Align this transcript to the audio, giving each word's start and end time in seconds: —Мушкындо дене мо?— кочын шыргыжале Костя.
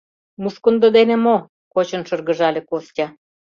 —Мушкындо 0.41 0.87
дене 0.97 1.15
мо?— 1.25 1.37
кочын 1.73 2.01
шыргыжале 2.07 2.61
Костя. 2.69 3.07